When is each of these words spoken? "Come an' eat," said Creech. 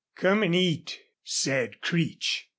"Come 0.15 0.41
an' 0.43 0.55
eat," 0.55 0.99
said 1.23 1.79
Creech. 1.81 2.49